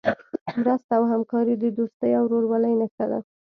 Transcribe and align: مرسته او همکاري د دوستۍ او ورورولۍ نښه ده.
مرسته 0.59 0.91
او 0.99 1.03
همکاري 1.11 1.53
د 1.59 1.65
دوستۍ 1.77 2.11
او 2.19 2.23
ورورولۍ 2.27 2.73
نښه 2.81 3.05
ده. 3.11 3.19